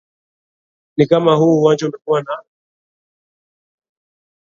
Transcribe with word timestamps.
ni 0.97 1.05
kama 1.05 1.35
huu 1.35 1.59
uwanja 1.61 1.87
umekuwa 1.87 2.21
naa 2.23 2.43